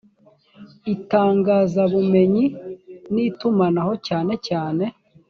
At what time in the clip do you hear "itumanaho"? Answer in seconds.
3.27-3.93